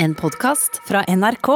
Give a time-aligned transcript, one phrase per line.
[0.00, 1.48] En podkast fra NRK.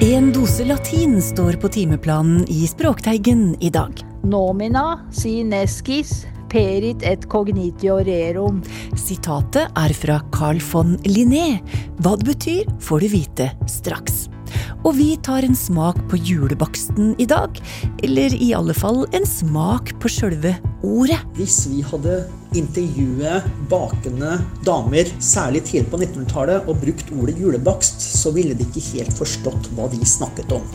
[0.00, 3.96] En dose latin står på timeplanen i Språkteigen i dag.
[4.28, 8.60] Nomina si nescis perit et cognitio rerum.
[8.92, 11.62] Sitatet er fra Carl von Linné.
[12.04, 14.26] Hva det betyr, får du vite straks.
[14.82, 17.58] Og vi tar en smak på julebaksten i dag.
[18.02, 21.20] Eller i alle fall en smak på sjølve ordet.
[21.38, 22.22] Hvis vi hadde
[22.58, 24.36] intervjuet bakende
[24.66, 29.70] damer, særlig tidlig på 1900-tallet, og brukt ordet julebakst, så ville de ikke helt forstått
[29.76, 30.66] hva de snakket om.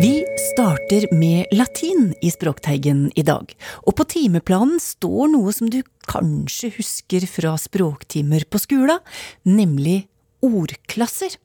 [0.00, 3.52] Vi starter med latin i Språkteigen i dag.
[3.86, 9.00] Og på timeplanen står noe som du kanskje husker fra språktimer på skolen,
[9.46, 10.04] nemlig
[10.48, 11.38] ordklasser.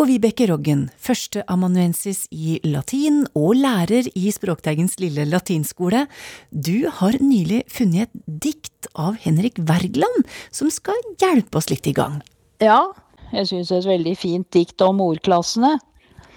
[0.00, 6.06] Og Vibeke Roggen, førsteamanuensis i latin og lærer i Språkteigens lille latinskole,
[6.50, 11.96] du har nylig funnet et dikt av Henrik Wergeland som skal hjelpe oss litt i
[11.96, 12.22] gang.
[12.64, 12.80] Ja,
[13.36, 15.76] jeg syns det er et veldig fint dikt om ordklassene.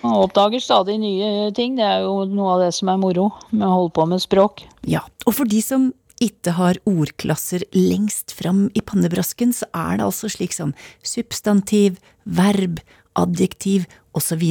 [0.04, 1.80] Man oppdager stadig nye ting.
[1.80, 4.66] Det er jo noe av det som er moro med å holde på med språk.
[4.86, 5.94] Ja, og for de som
[6.24, 12.80] ikke har ordklasser lengst fram i pannebrasken, så er det altså slik som substantiv, verb,
[13.16, 13.86] adjektiv
[14.16, 14.44] osv.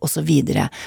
[0.00, 0.30] osv.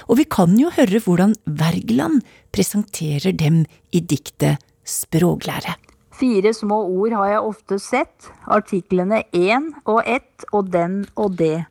[0.09, 2.21] Og vi kan jo høre hvordan Wergeland
[2.53, 5.77] presenterer dem i diktet Språklære.
[6.13, 8.31] Fire små ord har jeg ofte sett.
[8.45, 11.65] Artiklene én og ett og den og det.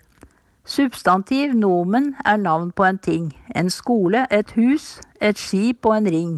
[0.65, 3.33] Substantiv nomen er navn på en ting.
[3.55, 6.35] En skole, et hus, et skip og en ring.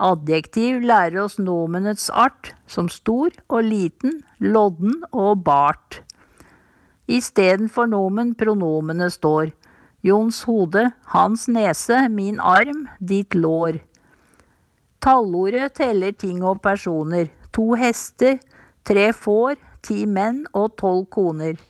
[0.00, 6.00] Adjektiv lærer oss nomenets art, som stor og liten, lodden og bart.
[7.04, 9.50] Istedenfor nomen pronomene står.
[10.00, 13.82] Jons hode, hans nese, min arm, ditt lår.
[15.04, 17.28] Tallordet teller ting og personer.
[17.52, 18.38] To hester,
[18.88, 21.60] tre får, ti menn og tolv koner.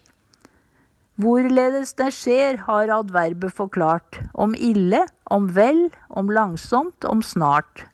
[1.20, 4.22] Hvorledes det skjer, har adverbet forklart.
[4.38, 7.89] Om ille, om vel, om langsomt, om snart.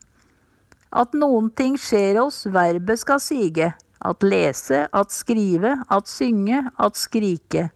[0.96, 3.72] At noen ting skjer oss, verbet skal sige.
[4.00, 7.68] At lese, at skrive, at synge, at skrike.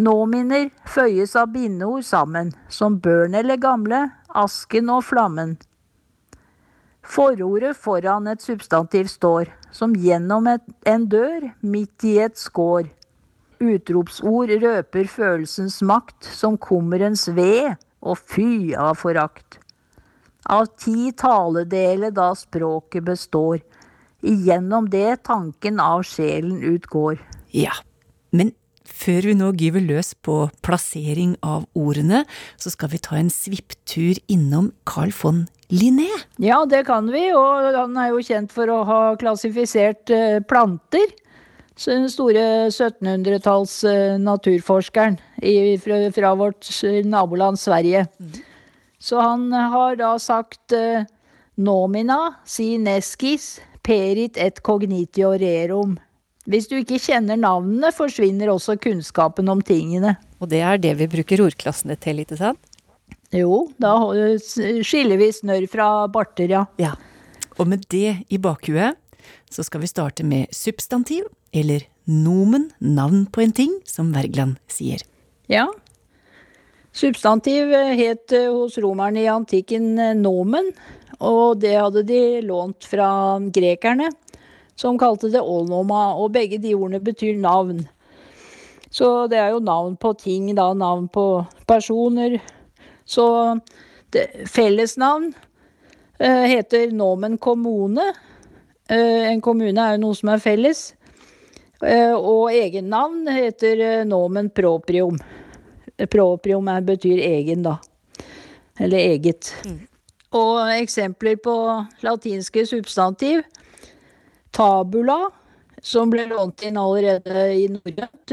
[0.00, 5.58] Nåminner føyes av bindeord sammen, som børn eller gamle, asken og flammen.
[7.02, 12.88] Forordet foran et substantiv står, som gjennom et, en dør, midt i et skår.
[13.62, 19.61] Utropsord røper følelsens makt, som kummerens ved, og fy av forakt.
[20.50, 23.60] Av ti taledele da språket består,
[24.22, 27.20] igjennom det tanken av sjelen utgår.
[27.54, 27.74] Ja,
[28.30, 28.52] men
[28.86, 32.24] før vi nå gyver løs på plassering av ordene,
[32.60, 36.10] så skal vi ta en svipptur innom Carl von Linné.
[36.42, 41.14] Ja, det kan vi, og han er jo kjent for å ha klassifisert eh, planter.
[41.82, 45.16] Den store 1700-talls eh, naturforskeren
[45.82, 46.68] fra, fra, vårt
[47.08, 48.04] naboland Sverige.
[49.02, 51.02] Så han har da sagt eh,
[51.58, 55.96] nomina si nescis perit et cognitio rerum.
[56.46, 60.16] Hvis du ikke kjenner navnene, forsvinner også kunnskapen om tingene.
[60.42, 62.58] Og det er det vi bruker ordklassene til, ikke sant?
[63.32, 63.94] Jo, da
[64.84, 66.64] skiller vi snørr fra barter, ja.
[66.82, 66.92] ja.
[67.58, 68.98] Og med det i bakhuet,
[69.50, 75.02] så skal vi starte med substantiv, eller nomen, navn på en ting, som Wergeland sier.
[75.50, 75.68] Ja.
[76.92, 80.68] Substantiv het hos romerne i antikken nomen,
[81.22, 84.10] og det hadde de lånt fra grekerne,
[84.76, 87.86] som kalte det olnoma, og begge de ordene betyr navn.
[88.92, 92.36] Så det er jo navn på ting, da, navn på personer.
[93.08, 93.24] Så
[94.12, 95.30] det, fellesnavn
[96.20, 98.10] eh, heter nomen kommune.
[98.84, 100.90] Eh, en kommune er jo noe som er felles.
[101.80, 105.16] Eh, og egennavn heter eh, nomen proprium.
[106.10, 107.78] Proprium betyr egen, da.
[108.80, 109.52] Eller eget.
[109.66, 109.80] Mm.
[110.32, 111.54] Og eksempler på
[112.02, 113.42] latinske substantiv.
[114.52, 115.30] Tabula,
[115.82, 118.32] som ble lånt inn allerede i norrønt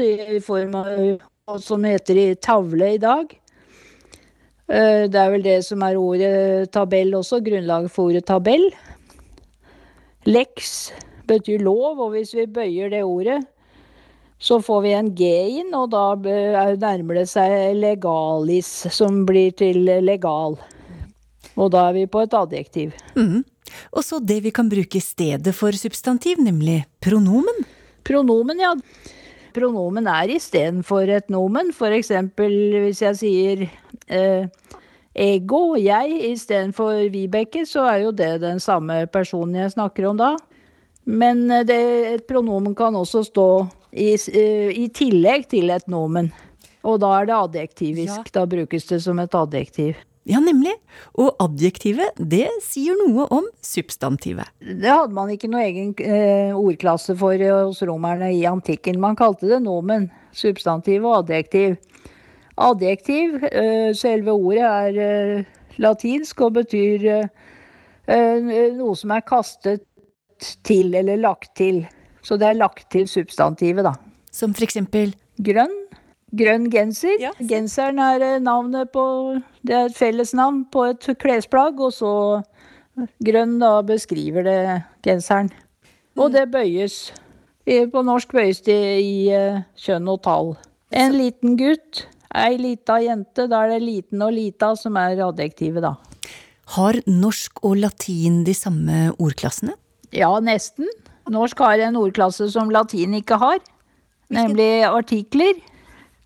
[1.60, 3.32] som heter i tavle i dag.
[4.70, 8.68] Det er vel det som er ordet tabell også, grunnlaget for ordet tabell.
[10.28, 10.92] Lex
[11.26, 13.40] betyr lov, og hvis vi bøyer det ordet,
[14.40, 19.84] så får vi en G inn, og da nærmer det seg legalis, som blir til
[20.00, 20.56] legal.
[21.60, 22.94] Og da er vi på et adjektiv.
[23.18, 23.42] Mm.
[23.92, 27.66] Og så det vi kan bruke i stedet for substantiv, nemlig pronomen.
[28.06, 28.74] Pronomen, ja.
[29.52, 31.72] Pronomen er istedenfor et nomen.
[31.74, 32.54] Eksempel
[32.86, 33.64] hvis jeg sier
[34.08, 34.46] eh,
[35.14, 40.32] ego, jeg, istedenfor Vibeke, så er jo det den samme personen jeg snakker om da.
[41.04, 41.82] Men eh, det,
[42.14, 43.50] et pronomen kan også stå
[43.92, 46.30] i, eh, i tillegg til et nomen.
[46.86, 48.32] Og da er det adjektivisk.
[48.32, 49.98] Da brukes det som et adjektiv.
[50.28, 50.74] Ja, nemlig.
[51.18, 54.48] Og adjektivet, det sier noe om substantivet.
[54.60, 59.00] Det hadde man ikke noe egen eh, ordklasse for eh, hos romerne i antikken.
[59.00, 60.10] Man kalte det nomen.
[60.36, 61.78] Substantiv og adjektiv.
[62.60, 65.44] Adjektiv, eh, selve ordet, er eh,
[65.80, 69.86] latinsk og betyr eh, noe som er kastet
[70.66, 71.86] til eller lagt til.
[72.22, 73.94] Så det er lagt til substantivet, da.
[74.32, 75.72] Som for eksempel Grønn.
[76.36, 77.16] Grønn genser.
[77.18, 77.32] Ja.
[77.42, 79.02] Genseren er eh, navnet på
[79.66, 82.12] Det er et fellesnavn på et klesplagg, og så
[83.24, 84.60] grønn da beskriver det
[85.06, 85.50] genseren.
[86.18, 87.10] Og det bøyes.
[87.92, 90.54] På norsk bøyes det i eh, kjønn og tall.
[90.90, 95.84] En liten gutt, ei lita jente, da er det liten og lita som er adjektivet,
[95.84, 95.94] da.
[96.76, 99.74] Har norsk og latin de samme ordklassene?
[100.14, 100.86] Ja, nesten.
[101.30, 103.58] Norsk har en ordklasse som latin ikke har,
[104.32, 105.58] nemlig artikler.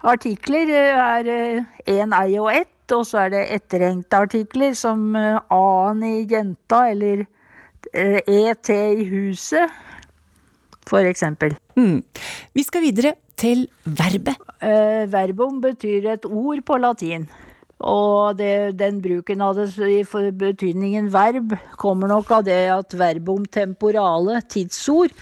[0.04, 5.40] Artikler eh, er én, ei og ett, og så er det etterhengte artikler som eh,
[5.50, 7.24] a-en i jenta eller
[7.92, 9.72] eh, et i huset,
[10.94, 11.56] eksempel.
[11.74, 12.04] Hmm.
[12.54, 14.36] Vi skal videre til verbet.
[14.62, 17.26] Eh, verbum betyr et ord på latin.
[17.84, 20.00] Og det, den bruken av det i
[20.40, 25.12] betydningen verb kommer nok av det at verbum temporale, tidsord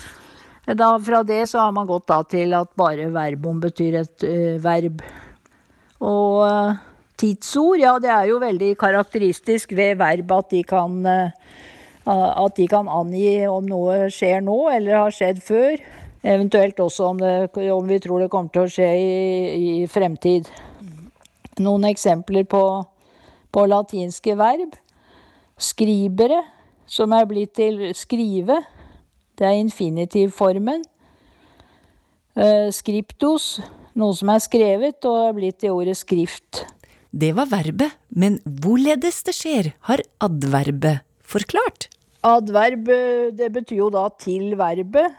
[0.63, 4.61] da, Fra det så har man gått da til at bare verbum betyr et eh,
[4.63, 5.03] verb.
[5.99, 6.77] Og eh,
[7.19, 11.35] tidsord, ja det er jo veldig karakteristisk ved verb at de kan eh,
[12.07, 15.83] at de kan angi om noe skjer nå eller har skjedd før.
[16.23, 19.13] Eventuelt også om, det, om vi tror det kommer til å skje i,
[19.83, 20.51] i fremtid.
[21.61, 22.63] Noen eksempler på,
[23.53, 24.77] på latinske verb.
[25.61, 26.41] Skribere,
[26.89, 28.63] som er blitt til skrive.
[29.37, 30.85] Det er infinitivformen.
[32.33, 33.59] Eh, skriptos,
[33.99, 36.65] noe som er skrevet og er blitt til ordet skrift.
[37.13, 41.91] Det var verbet, men hvorledes det skjer, har adverbet forklart.
[42.25, 42.89] Adverb,
[43.37, 45.13] det betyr jo da til verbet.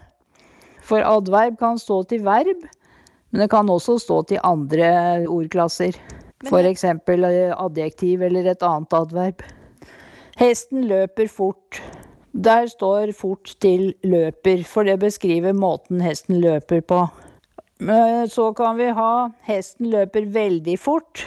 [0.83, 2.65] For adverb kan stå til verb,
[3.31, 6.00] men det kan også stå til andre ordklasser.
[6.50, 9.44] For eksempel eh, adjektiv eller et annet adverb.
[10.40, 11.81] Hesten løper fort.
[12.34, 17.04] Der står fort til løper, for det beskriver måten hesten løper på.
[18.31, 21.22] Så kan vi ha hesten løper veldig fort.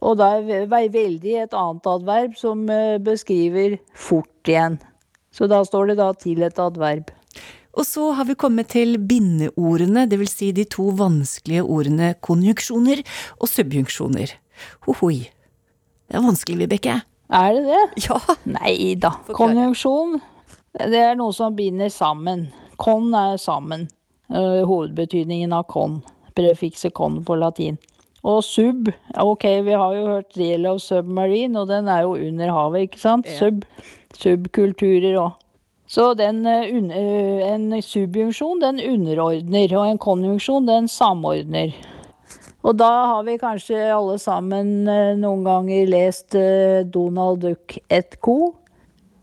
[0.00, 4.78] Og da er ve- ve- veldig et annet adverb som eh, beskriver fort igjen.
[5.30, 7.10] Så da står det da til et adverb.
[7.76, 13.04] Og så har vi kommet til bindeordene, det vil si de to vanskelige ordene konjunksjoner
[13.38, 14.32] og subjunksjoner.
[14.86, 15.20] Hohoi.
[16.10, 17.00] Det er vanskelig, Vibeke.
[17.30, 18.06] Er det det?
[18.08, 18.18] Ja.
[18.58, 19.12] Nei da.
[19.36, 20.18] Konjunksjon,
[20.74, 22.48] det er noe som binder sammen.
[22.80, 23.88] Kon er sammen.
[24.30, 26.00] Eh, hovedbetydningen av kon.
[26.34, 27.78] Prefikset kon på latin.
[28.26, 32.52] Og sub, ok, vi har jo hørt real of submarine, og den er jo under
[32.52, 33.30] havet, ikke sant?
[33.38, 33.64] Sub.
[34.20, 35.38] Subkulturer òg.
[35.90, 41.72] Så den, eh, eh, en subjunksjon, den underordner, og en konjunksjon, den samordner.
[42.60, 48.18] Og da har vi kanskje alle sammen eh, noen ganger lest eh, Donald Duck et
[48.20, 48.54] co.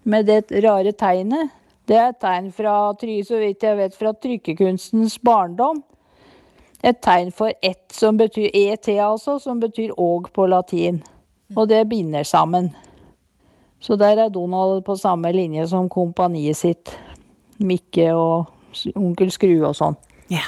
[0.04, 1.52] med det rare tegnet.
[1.88, 5.84] Det er et tegn fra, så vidt jeg vet, fra trykkekunstens barndom.
[6.84, 11.04] Et tegn for ett, som betyr et, altså, som betyr og på latin.
[11.56, 12.76] Og det binder sammen.
[13.80, 16.98] Så der er Donald på samme linje som kompaniet sitt.
[17.60, 18.48] Mikke og
[18.96, 19.96] onkel Skrue og sånn.
[20.30, 20.46] ja.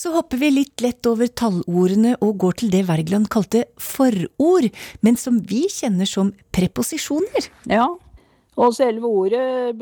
[0.00, 4.70] Så hopper vi litt lett over tallordene og går til det Wergeland kalte forord,
[5.04, 7.50] men som vi kjenner som preposisjoner.
[7.68, 7.84] Ja,
[8.56, 9.76] og selve ordet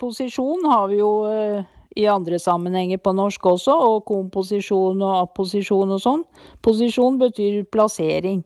[0.00, 1.68] posisjon har vi jo eh,
[2.00, 6.24] i andre sammenhenger på norsk også, og komposisjon og apposisjon og sånn.
[6.64, 8.40] Posisjon betyr plassering.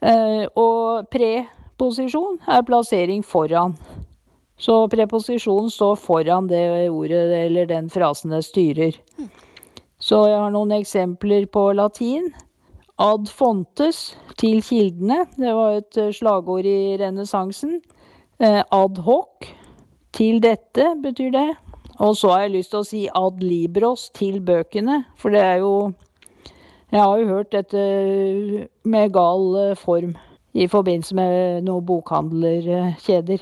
[0.00, 3.76] Eh, og preposisjon er plassering foran.
[4.56, 9.02] Så preposisjonen står foran det ordet eller den frasen det styrer.
[10.04, 12.28] Så jeg har noen eksempler på latin.
[13.00, 15.24] Ad fontes, til kildene.
[15.34, 17.78] Det var et eh, slagord i renessansen.
[18.38, 19.48] Eh, ad hoc,
[20.14, 21.46] til dette, betyr det.
[22.04, 25.00] Og så har jeg lyst til å si ad libros, til bøkene.
[25.16, 25.92] For det er jo
[26.92, 27.80] Jeg har jo hørt dette
[28.84, 30.12] med gal eh, form
[30.54, 33.40] i forbindelse med noen bokhandlerkjeder.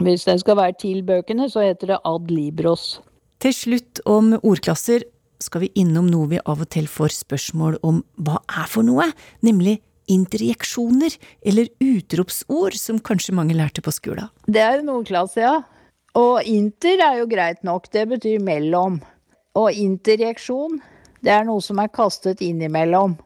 [0.00, 3.02] Hvis den skal være til bøkene, så heter det ad libros.
[3.40, 5.02] Til slutt om ordklasser
[5.42, 9.08] skal vi innom noe vi av og til får spørsmål om hva er for noe,
[9.46, 9.78] nemlig
[10.12, 14.30] interjeksjoner, eller utropsord, som kanskje mange lærte på skolen?
[14.46, 15.56] Det er jo nordklasse, ja.
[16.16, 19.00] Og inter er jo greit nok, det betyr mellom.
[19.58, 20.78] Og interjeksjon,
[21.24, 23.16] det er noe som er kastet innimellom.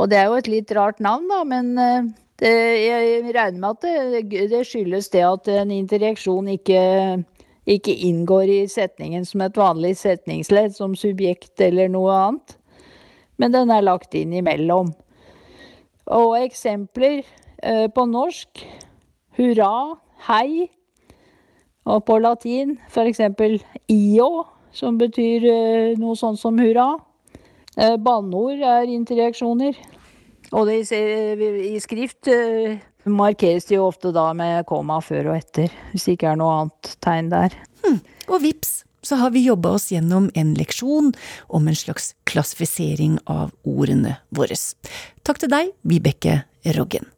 [0.00, 2.08] Og det er jo et litt rart navn, da, men eh,
[2.40, 6.80] det, jeg regner med at det, det, skyldes det at en interjeksjon ikke,
[7.68, 12.56] ikke inngår i setningen som et vanlig setningsledd, som subjekt eller noe annet.
[13.40, 14.92] Men den er lagt inn imellom.
[16.10, 17.20] Og eksempler
[17.62, 18.64] eh, på norsk
[19.38, 19.96] hurra,
[20.28, 20.68] hei.
[21.88, 23.22] Og på latin f.eks.
[23.88, 24.30] io,
[24.72, 26.92] som betyr eh, noe sånt som hurra.
[27.76, 29.78] Eh, banneord er interreaksjoner.
[30.50, 36.06] Og det, i skrift eh, markeres jo ofte da med komma før og etter, hvis
[36.06, 37.56] det ikke er noe annet tegn der.
[37.84, 38.00] Hmm.
[38.28, 41.12] Og vips, så har vi jobba oss gjennom en leksjon
[41.48, 44.58] om en slags klassifisering av ordene våre.
[45.24, 46.42] Takk til deg, Vibeke
[46.76, 47.08] Roggen.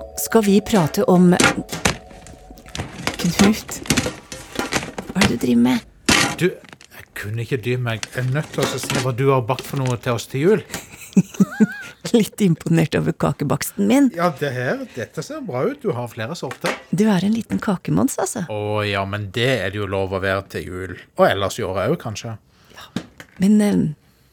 [0.00, 1.34] Nå skal vi prate om
[3.20, 3.74] Knut,
[5.10, 5.82] hva er det du driver med?
[6.40, 8.06] Du, jeg kunne ikke dy meg.
[8.14, 10.46] Jeg er nødt til å se hva du har bakt for noe til oss til
[10.46, 10.62] jul.
[12.16, 14.08] Litt imponert over kakebaksten min.
[14.16, 15.82] Ja, det her, dette ser bra ut.
[15.82, 16.72] Du har flere sorter.
[16.96, 18.46] Du er en liten kakemons, altså.
[18.48, 20.94] Å ja, men det er det jo lov å være til jul.
[21.20, 22.38] Og ellers i året òg, kanskje.
[22.72, 22.88] Ja,
[23.42, 23.76] Men eh,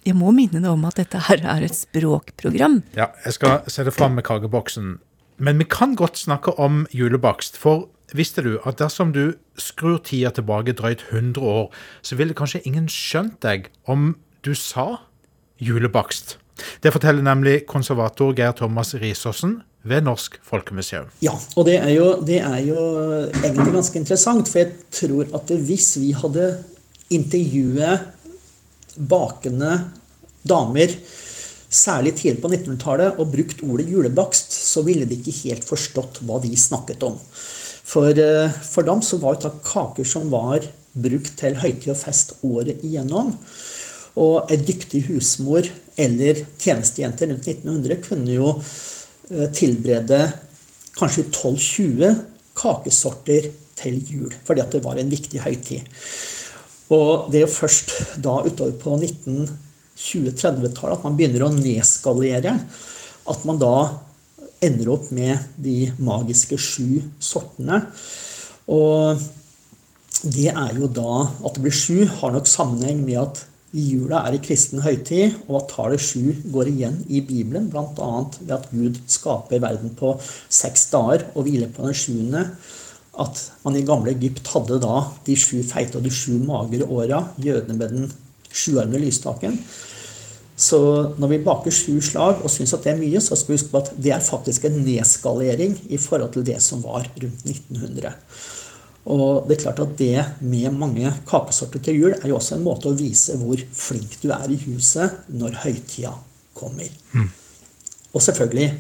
[0.08, 2.80] jeg må minne deg om at dette her er et språkprogram.
[2.96, 4.96] Ja, jeg skal sette fram med kakeboksen.
[5.38, 7.58] Men vi kan godt snakke om julebakst.
[7.58, 11.70] For visste du at dersom du skrur tida tilbake drøyt 100 år,
[12.02, 14.16] så ville kanskje ingen skjønt deg om
[14.46, 15.04] du sa
[15.62, 16.38] julebakst.
[16.82, 21.10] Det forteller nemlig konservator Geir Thomas Risåsen ved Norsk Folkemuseum.
[21.24, 22.82] Ja, og det er, jo, det er, jo,
[23.44, 24.50] egentlig ganske interessant.
[24.50, 26.50] For jeg tror at hvis vi hadde
[27.14, 28.08] intervjuet
[28.98, 29.78] bakende
[30.48, 30.96] damer,
[31.70, 34.47] særlig tidlig på 1900-tallet, og brukt ordet julebakst,
[34.78, 37.18] så ville de ikke helt forstått hva vi snakket om.
[37.88, 40.66] For, eh, for dem så var det kaker som var
[40.98, 43.34] brukt til høytid og fest året igjennom.
[44.18, 45.68] Og en dyktig husmor
[45.98, 50.24] eller tjenestejente rundt 1900 kunne jo eh, tilberede
[50.98, 52.16] kanskje 12-20
[52.58, 55.86] kakesorter til jul, fordi at det var en viktig høytid.
[56.94, 57.94] Og det er jo først
[58.24, 62.56] da utover på 1920-30-tallet at man begynner å nedskalere.
[63.28, 63.76] At man da
[64.64, 67.84] ender opp med de magiske sju sortene.
[68.68, 69.22] Og
[70.26, 73.44] det er jo da at det blir sju, har nok sammenheng med at
[73.78, 78.12] jula er i kristen høytid, og at tallet sju går igjen i Bibelen, bl.a.
[78.40, 82.46] ved at Gud skaper verden på seks dager og hviler på den sjuende.
[83.18, 87.24] At man i gamle Egypt hadde da de sju feite og de sju magre åra,
[87.42, 88.10] jødene med den
[88.54, 89.58] sjuarmede lysstaken.
[90.58, 90.80] Så
[91.22, 93.74] når vi baker sju slag og syns at det er mye, så skal vi huske
[93.74, 98.16] på at det er faktisk en nedskalering i forhold til det som var rundt 1900.
[99.14, 102.66] Og det er klart at det med mange kakesorter til jul er jo også en
[102.66, 106.16] måte å vise hvor flink du er i huset når høytida
[106.58, 106.90] kommer.
[107.14, 107.30] Mm.
[108.18, 108.72] Og selvfølgelig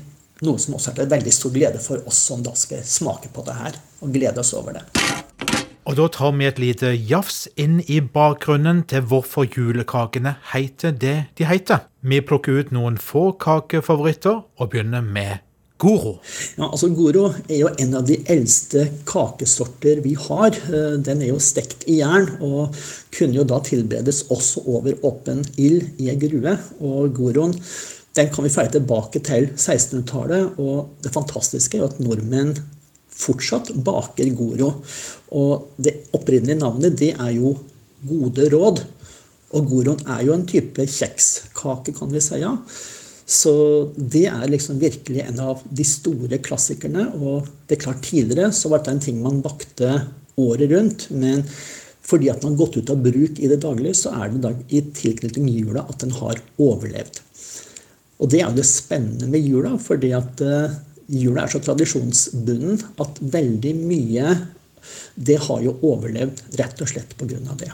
[0.46, 3.46] noe som også er til veldig stor glede for oss som da skal smake på
[3.46, 4.84] det her, og glede oss over det.
[5.88, 11.17] Og da tar vi et lite jafs inn i bakgrunnen til hvorfor julekakene heter det
[11.39, 11.86] de heter.
[12.03, 15.46] Vi plukker ut noen få kakefavoritter og begynner med
[15.79, 16.17] Goro.
[16.58, 20.58] Ja, altså Goro er jo en av de eldste kakesorter vi har.
[20.74, 22.75] Eh, den er jo stekt i jern og
[23.13, 26.58] kunne jo da tilberedes også over åpen ild i ei grue.
[26.82, 27.56] Og Goroen
[28.17, 30.58] den kan vi feire tilbake til 1600-tallet.
[30.58, 32.58] Og det fantastiske er jo at nordmenn
[33.18, 34.74] fortsatt baker Goro.
[35.38, 37.56] Og det opprinnelige navnet det er jo
[38.08, 38.84] Gode råd.
[39.58, 42.42] Og Goroen er jo en type kjekskake, kan vi si.
[42.44, 42.54] ja.
[43.28, 43.54] Så
[43.98, 47.10] det er liksom virkelig en av de store klassikerne.
[47.20, 49.92] Og det er klart tidligere så var det en ting man bakte
[50.40, 51.08] året rundt.
[51.12, 51.44] Men
[52.08, 54.54] fordi at den har gått ut av bruk i det daglige, så er det da
[54.72, 57.24] i tilknytning til jula at den har overlevd.
[58.18, 62.80] Og det er jo det spennende med jula, fordi at uh, jula er så tradisjonsbunden
[63.04, 64.38] at veldig mye
[65.16, 67.40] det har jo overlevd rett og slett pga.
[67.60, 67.72] det.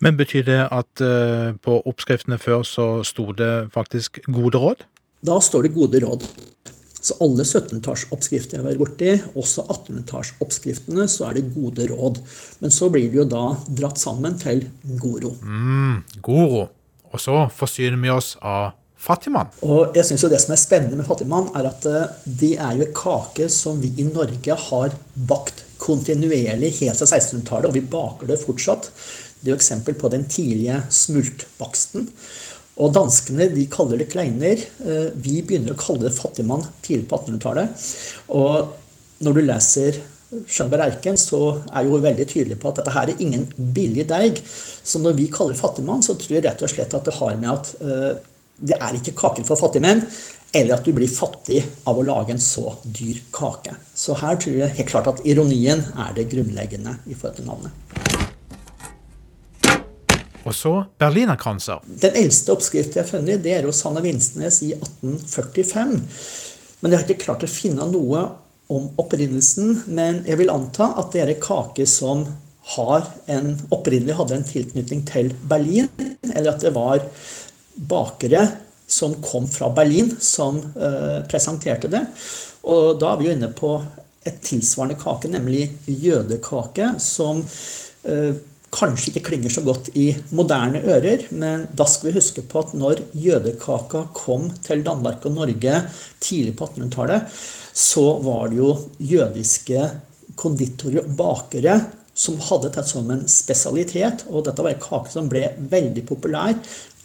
[0.00, 4.84] Men betyr det at uh, på oppskriftene før så sto det faktisk gode råd?
[5.24, 6.24] Da står det gode råd.
[7.00, 12.20] Så alle 17-tallsoppskrifter jeg har vært borti, også 18-tallsoppskriftene, så er det gode råd.
[12.60, 14.66] Men så blir det jo da dratt sammen til
[15.00, 15.32] Goro.
[15.40, 16.66] Mm, Goro.
[17.10, 19.50] Og så forsyner vi oss av fattigmann?
[19.66, 22.04] Og jeg synes jo Det som er spennende med fattigmann, er at de
[22.40, 27.76] det er jo kake som vi i Norge har bakt kontinuerlig helt til 1600-tallet, og
[27.76, 28.90] vi baker det fortsatt.
[29.40, 32.08] Det er jo eksempel på den tidlige smultbaksten.
[32.80, 34.60] Og danskene de kaller det kleiner.
[34.84, 37.84] Eh, vi begynner å kalle det fattigmann tidlig på 1800-tallet.
[38.36, 41.40] Og når du leser Skjønberg Eiken, så
[41.74, 44.38] er jo veldig tydelig på at dette her er ingen billig deig.
[44.46, 47.50] Så når vi kaller fattigmann, så tror jeg rett og slett at det har med
[47.50, 48.12] at uh,
[48.60, 50.02] det er ikke kaken for fattige menn,
[50.52, 53.76] eller at du blir fattig av å lage en så dyr kake.
[53.94, 57.72] Så her tror jeg helt klart at ironien er det grunnleggende i forhold til navnet.
[60.40, 61.82] Og så berlinerkranser.
[61.84, 65.96] Den eldste oppskriften jeg har funnet, det er hos Hanne Vinsnes i 1845.
[66.80, 68.24] Men jeg har ikke klart å finne noe
[68.70, 72.24] om opprinnelsen, men jeg vil anta at det er en kake som
[72.76, 75.90] har en, opprinnelig hadde en tilknytning til Berlin,
[76.32, 77.02] eller at det var
[77.88, 78.44] bakere
[78.90, 82.02] som kom fra Berlin, som uh, presenterte det.
[82.68, 83.76] Og da er vi jo inne på
[84.26, 88.32] et tilsvarende kake, nemlig jødekake, som uh,
[88.70, 92.74] kanskje ikke klinger så godt i moderne ører, men da skal vi huske på at
[92.78, 95.80] når jødekaka kom til Danmark og Norge
[96.22, 97.40] tidlig på 1800-tallet,
[97.74, 98.74] så var det jo
[99.10, 99.88] jødiske
[100.38, 101.80] konditorer og bakere
[102.20, 104.26] som hadde dette som en spesialitet.
[104.28, 106.52] Og dette var en kake som ble veldig populær.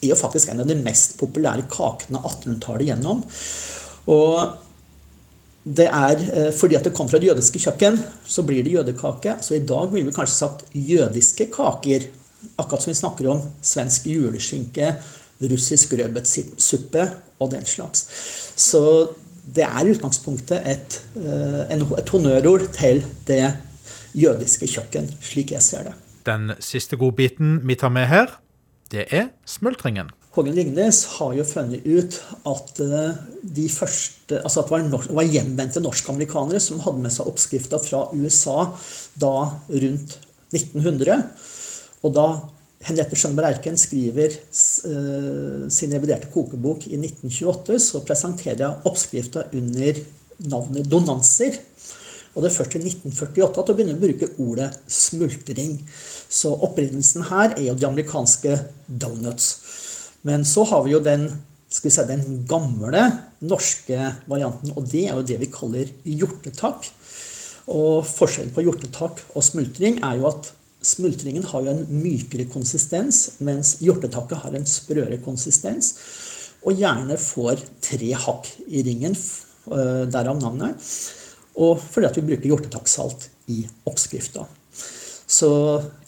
[0.01, 3.23] Er jo faktisk en av de mest populære kakene 1800-tallet gjennom.
[4.11, 4.61] Og
[5.65, 7.97] det er eh, fordi at det kom fra det jødiske kjøkken,
[8.27, 9.39] så blir det jødekake.
[9.41, 12.05] Så i dag ville vi kanskje sagt jødiske kaker.
[12.61, 14.93] Akkurat som vi snakker om svensk juleskinke,
[15.41, 17.07] russisk rødbetsuppe
[17.41, 18.05] og den slags.
[18.55, 19.09] Så
[19.55, 23.55] det er i utgangspunktet et, eh, et honnørord til det
[24.15, 25.93] jødiske kjøkken, slik jeg ser det.
[26.25, 28.39] Den siste godbiten vi tar med her,
[28.93, 30.11] det er smultringen.
[30.35, 32.17] Hågen Lignes har jo funnet ut
[32.51, 33.19] at eh,
[33.55, 37.79] de første, altså at det var, norsk, var hjemvendte norskamerikanere som hadde med seg oppskrifta
[37.79, 38.65] fra USA
[39.21, 39.35] da
[39.71, 40.17] rundt
[40.51, 41.23] 1900.
[42.03, 42.27] Og da
[42.85, 50.03] Henriette Schønberg Erken skriver uh, sin reviderte kokebok i 1928, så presenterer jeg oppskrifta under
[50.51, 51.57] navnet donanser.
[52.35, 55.77] Og det er først i 1948 at du begynner å bruke ordet smultring.
[56.27, 59.53] Så opprinnelsen her er jo de amerikanske donuts.
[60.27, 61.29] Men så har vi jo den,
[61.79, 63.05] vi si, den gamle
[63.45, 66.91] norske varianten, og det er jo det vi kaller hjortetak.
[67.71, 70.51] Og forskjellen på hjortetak og smultring er jo at
[70.85, 75.95] smultringen har jo en mykere konsistens, mens hjortetaket har en sprøere konsistens.
[76.65, 80.81] Og gjerne får tre hakk i ringen, eh, derav navnet.
[81.55, 84.45] Og fordi at vi bruker hjortetakksalt i oppskrifta.
[85.25, 85.49] Så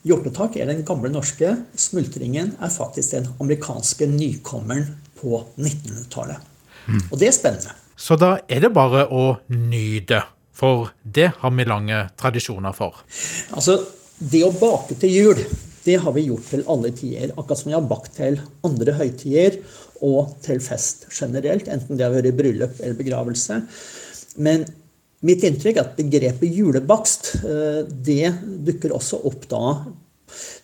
[0.05, 1.55] hjortetak er den gamle norske.
[1.77, 6.43] Smultringen er faktisk den amerikanske nykommeren på 1900-tallet.
[6.87, 7.03] Mm.
[7.09, 7.75] Og det er spennende.
[7.97, 10.21] Så da er det bare å nyte,
[10.53, 13.01] for det har vi lange tradisjoner for.
[13.57, 13.79] Altså,
[14.17, 15.41] det å bake til jul,
[15.87, 17.33] det har vi gjort til alle tider.
[17.33, 19.61] Akkurat som vi har bakt til andre høytider
[20.05, 23.63] og til fest generelt, enten det har vært bryllup eller begravelse.
[24.45, 24.67] Men
[25.25, 28.35] Mitt inntrykk er at begrepet julebakst eh, det
[28.67, 29.63] dukker også opp da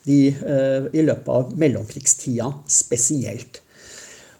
[0.05, 3.63] de, eh, i løpet av mellomkrigstida spesielt.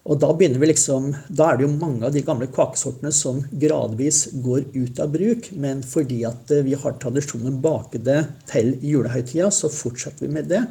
[0.04, 3.40] Og da, begynner vi liksom, da er det jo mange av de gamle kakesortene som
[3.50, 5.48] gradvis går ut av bruk.
[5.58, 8.20] Men fordi at eh, vi har tradisjonen bake det
[8.52, 10.62] til julehøytida, så fortsetter vi med det.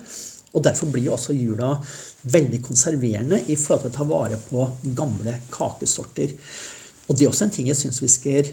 [0.53, 1.79] Og derfor blir også jula
[2.31, 6.37] veldig konserverende i forhold til å ta vare på gamle kakesorter.
[7.09, 8.53] Og det er også en ting jeg syns vi skal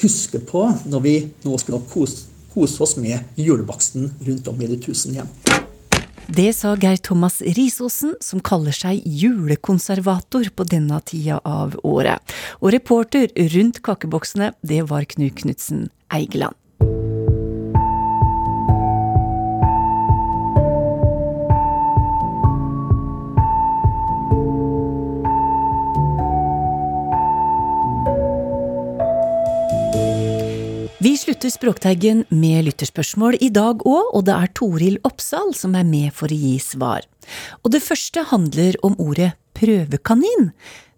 [0.00, 4.78] huske på når vi nå skal kose, kose oss med julebaksten rundt om i de
[4.82, 5.30] tusen hjem.
[6.30, 12.22] Det sa Geir Thomas Risosen, som kaller seg julekonservator på denne tida av året.
[12.62, 16.54] Og reporter rundt kakeboksene, det var Knut Knutsen Eigeland.
[31.10, 35.82] Vi slutter Språkteigen med lytterspørsmål i dag òg, og det er Toril Oppsal som er
[35.82, 37.02] med for å gi svar.
[37.64, 40.52] Og det første handler om ordet prøvekanin.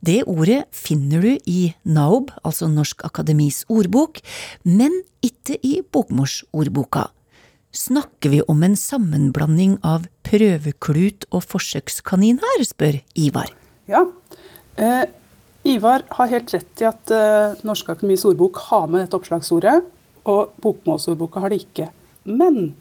[0.04, 4.20] Det ordet finner du i NAOB, altså Norsk Akademis ordbok,
[4.68, 7.06] men ikke i bokmorsordboka.
[7.72, 13.48] Snakker vi om en sammenblanding av prøveklut og forsøkskanin her, spør Ivar.
[13.88, 14.04] Ja,
[14.76, 15.08] eh,
[15.64, 19.80] Ivar har helt rett i at eh, Norsk Akademis ordbok har med dette oppslagsordet,
[20.24, 21.88] og bokmålsordboka har det ikke.
[22.24, 22.74] Men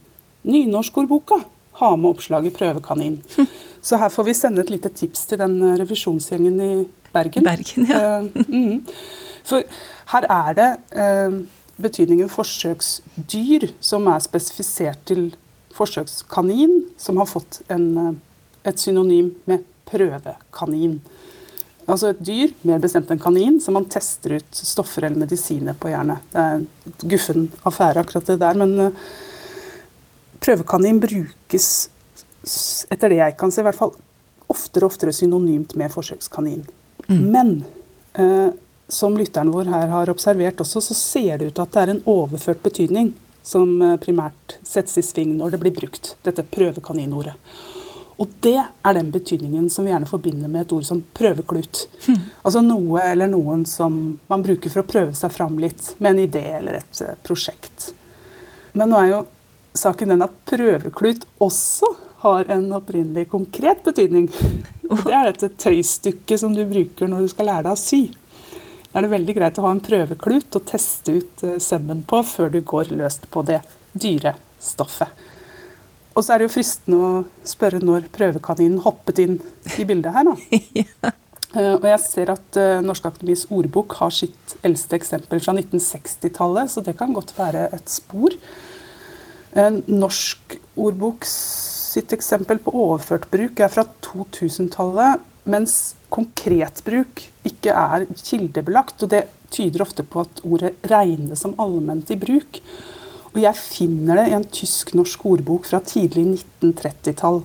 [0.43, 1.41] nynorskordboka
[1.81, 3.21] har med oppslaget 'prøvekanin'.
[3.81, 7.43] Så her får vi sende et lite tips til den revisjonsgjengen i Bergen.
[7.43, 8.19] Bergen, ja.
[8.19, 8.87] Eh, mm.
[9.43, 9.63] For
[10.11, 11.39] her er det eh,
[11.81, 15.35] betydningen forsøksdyr som er spesifisert til
[15.75, 18.13] forsøkskanin, som har fått en, eh,
[18.69, 21.01] et synonym med prøvekanin.
[21.91, 25.89] Altså et dyr, mer bestemt en kanin, som man tester ut stoffer eller medisiner på,
[25.91, 26.19] gjerne.
[26.31, 26.67] Det er en
[27.11, 28.61] guffen affære, akkurat det der.
[28.61, 29.09] Men uh,
[30.41, 31.67] prøvekanin brukes,
[32.91, 33.93] etter det jeg kan se, i hvert fall
[34.51, 36.63] oftere og oftere synonymt med forsøkskanin.
[37.07, 37.25] Mm.
[37.31, 37.51] Men
[38.19, 38.49] eh,
[38.91, 41.93] som lytteren vår her har observert også, så ser det ut til at det er
[41.93, 47.33] en overført betydning som uh, primært settes i sving når det blir brukt, dette prøvekaninordet.
[48.21, 51.87] Og det er den betydningen som vi gjerne forbinder med et ord som prøveklut.
[52.05, 52.19] Mm.
[52.43, 53.95] Altså noe eller noen som
[54.29, 57.89] man bruker for å prøve seg fram litt med en idé eller et uh, prosjekt.
[58.77, 59.21] Men nå er jo
[59.73, 61.89] saken den at prøveklut også
[62.21, 64.29] har en opprinnelig konkret betydning.
[64.91, 68.03] Det er dette tøystykket som du bruker når du skal lære deg å sy.
[68.91, 72.21] Da er det veldig greit å ha en prøveklut og teste ut uh, sømmen på
[72.27, 73.63] før du går løst på det
[73.97, 75.09] dyre stoffet.
[76.11, 77.11] Og så er det jo fristende å
[77.47, 79.37] spørre når prøvekaninen hoppet inn
[79.79, 80.35] i bildet her, da.
[80.81, 81.13] ja.
[81.55, 86.73] uh, og jeg ser at uh, Norsk Akademis ordbok har sitt eldste eksempel fra 1960-tallet,
[86.73, 88.35] så det kan godt være et spor.
[89.55, 95.77] Uh, norsk ordbok sitt eksempel på overført bruk er fra 2000-tallet, mens
[96.11, 98.99] konkret bruk ikke er kildebelagt.
[99.03, 102.59] og Det tyder ofte på at ordet regnes som allment i bruk.
[103.31, 106.25] Og jeg finner det i en tysk-norsk ordbok fra tidlig
[106.61, 107.41] 1930-tall.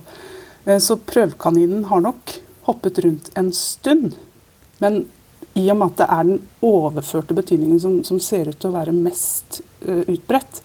[0.65, 2.33] Eh, så prøvekaninen har nok
[2.67, 4.17] hoppet rundt en stund.
[4.83, 5.05] Men
[5.57, 8.75] i og med at det er den overførte betydningen som, som ser ut til å
[8.75, 10.59] være mest uh, utbredt,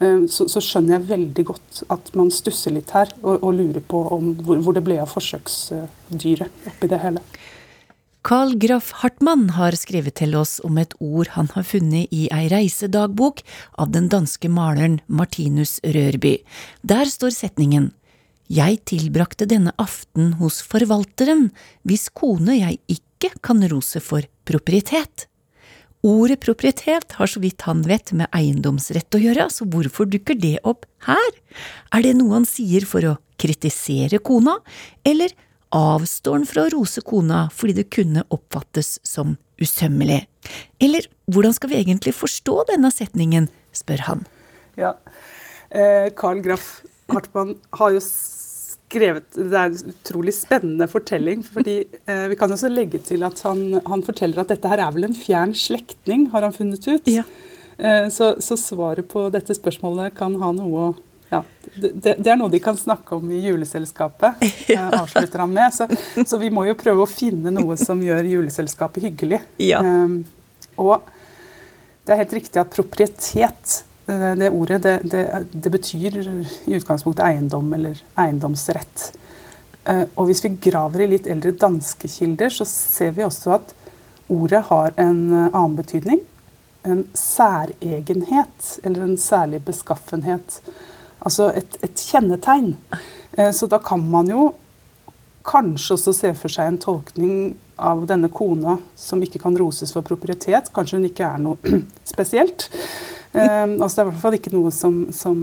[0.00, 3.84] uh, så, så, skjønner jeg veldig godt at man stusser litt her og, og lurer
[3.84, 7.20] på om, hvor, hvor, det ble av forsøksdyret oppi det hele.
[8.30, 12.44] Carl Graff Hartmann har skrevet til oss om et ord han har funnet i ei
[12.52, 13.40] reisedagbok
[13.82, 16.36] av den danske maleren Martinus Rørby.
[16.86, 17.88] Der står setningen
[18.46, 21.48] Jeg tilbrakte denne aften hos forvalteren,
[21.82, 25.26] hvis kone jeg ikke kan rose for proprietet.
[26.06, 30.60] Ordet proprietet har så vidt han vet med eiendomsrett å gjøre, så hvorfor dukker det
[30.62, 31.30] opp her?
[31.90, 34.60] Er det noe han sier for å kritisere kona,
[35.02, 35.34] eller
[35.74, 40.24] avstår han fra å rose kona fordi det kunne oppfattes som usømmelig?
[40.82, 44.26] Eller hvordan skal vi egentlig forstå denne setningen, spør han.
[44.80, 44.94] Ja,
[45.70, 46.80] eh, Carl Graff
[47.10, 51.44] Hartmann har jo skrevet Det er en utrolig spennende fortelling.
[51.46, 54.90] fordi eh, Vi kan også legge til at han, han, forteller at dette her er
[54.94, 57.06] vel en fjern slektning, har han funnet ut.
[57.06, 57.22] Ja.
[57.78, 60.90] Eh, så, så, svaret på dette spørsmålet kan ha noe å
[61.30, 64.40] ja, det, det, er noe de kan snakke om i juleselskapet,
[64.72, 64.88] ja.
[64.88, 65.74] Eh, avslutter han med.
[65.74, 65.86] Så,
[66.26, 69.38] så, vi må jo prøve å finne noe som gjør juleselskapet hyggelig.
[69.62, 69.78] Ja.
[69.84, 70.24] Um,
[70.82, 71.06] og
[72.02, 73.76] det er helt riktig at proprietet,
[74.10, 79.12] eh, det ordet, det, det, det betyr i utgangspunktet eiendom eller eiendomsrett.
[79.86, 83.74] Uh, og hvis vi graver i litt eldre danske kilder, så ser vi også at
[84.30, 86.26] ordet har en annen betydning.
[86.82, 90.62] En særegenhet, eller en særlig beskaffenhet.
[91.26, 92.74] Altså et, et kjennetegn.
[93.36, 94.50] Eh, så da kan man jo
[95.46, 97.34] kanskje også se for seg en tolkning
[97.80, 100.68] av denne kona som ikke kan roses for proprietet.
[100.76, 101.80] Kanskje hun ikke er noe
[102.12, 102.68] spesielt.
[103.32, 105.40] Eh, altså det er i hvert fall ikke noe som, som,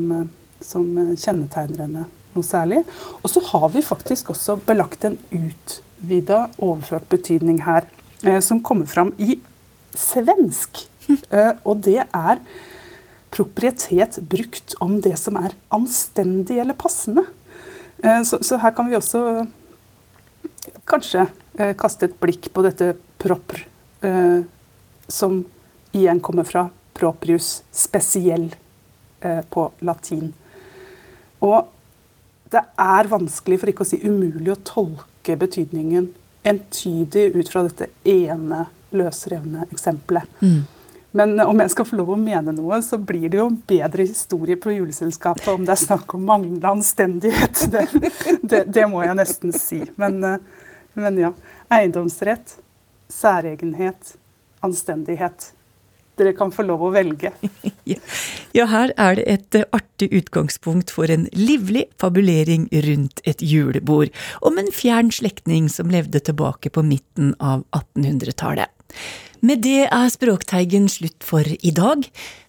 [0.61, 2.83] som kjennetegner henne noe særlig.
[3.23, 7.87] Og så har vi faktisk også belagt en utvida overført betydning her,
[8.23, 9.39] eh, som kommer fram i
[9.97, 10.85] svensk.
[11.67, 12.41] Og det er
[13.33, 17.25] proprietet brukt om det som er anstendig eller passende.
[18.03, 19.21] Eh, så, så her kan vi også
[20.87, 23.63] kanskje eh, kaste et blikk på dette propr,
[24.05, 24.39] eh,
[25.07, 25.41] som
[25.95, 28.49] igjen kommer fra proprius spesiell
[29.49, 30.27] på latin.
[31.41, 31.69] Og
[32.53, 36.11] det er vanskelig, for ikke å si umulig, å tolke betydningen
[36.47, 40.29] entydig ut fra dette ene løsrevne eksempelet.
[40.41, 40.61] Mm.
[41.17, 44.57] Men om jeg skal få lov å mene noe, så blir det jo bedre historie
[44.61, 47.65] på juleselskapet om det er snakk om manglende anstendighet.
[47.73, 47.83] Det,
[48.43, 49.81] det, det må jeg nesten si.
[49.99, 50.65] Men, eh,
[50.97, 51.31] men, ja.
[51.73, 52.57] Eiendomsrett,
[53.11, 54.13] særegenhet,
[54.65, 55.51] anstendighet.
[56.17, 57.33] Dere kan få lov å velge.
[58.55, 64.09] Ja, her er det et eh, artig utgangspunkt for en livlig fabulering rundt et julebord
[64.47, 68.73] om en fjern slektning som levde tilbake på midten av 1800-tallet.
[69.45, 72.05] Med det er Språkteigen slutt for i dag.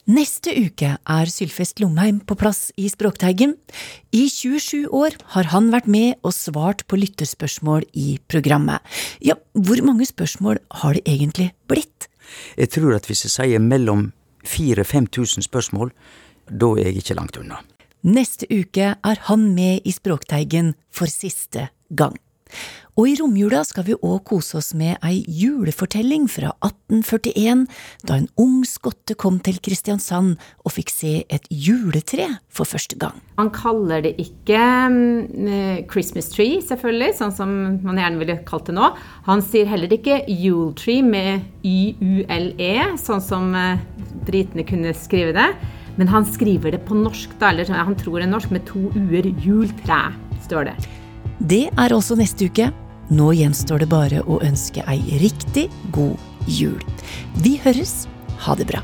[0.08, 3.56] Neste uke er Sylfest Lomheim på plass i Språkteigen.
[4.08, 8.80] I 27 år har han vært med og svart på lytterspørsmål i programmet.
[9.20, 12.08] Ja, hvor mange spørsmål har det egentlig blitt?
[12.56, 14.12] Jeg tror at hvis jeg sier mellom
[14.48, 15.92] 4000-5000 spørsmål,
[16.48, 17.60] da er jeg ikke langt unna.
[18.08, 22.16] Neste uke er han med i Språkteigen for siste gang.
[22.98, 27.60] Og i romjula skal vi òg kose oss med ei julefortelling fra 1841,
[28.02, 30.32] da en ung skotte kom til Kristiansand
[30.64, 33.20] og fikk se et juletre for første gang.
[33.38, 34.58] Han kaller det ikke
[34.90, 34.96] um,
[35.92, 37.52] Christmas tree, selvfølgelig, sånn som
[37.86, 38.90] man gjerne ville kalt det nå.
[39.30, 43.78] Han sier heller ikke Yule tree med Y-U-L-E, sånn som uh,
[44.26, 45.46] britene kunne skrive det.
[46.02, 48.88] Men han skriver det på norsk, da, eller han tror det er norsk, med to
[48.98, 49.30] u-er.
[49.46, 50.02] Jultre,
[50.50, 50.76] står det.
[51.38, 52.72] Det er også neste uke.
[53.08, 56.80] Nå gjenstår det bare å ønske ei riktig god jul.
[57.40, 58.02] Vi høres.
[58.44, 58.82] Ha det bra.